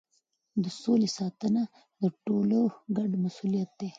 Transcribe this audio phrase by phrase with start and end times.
[0.63, 1.63] د سولې ساتنه
[2.01, 2.59] د ټولو
[2.97, 3.89] ګډ مسؤلیت دی.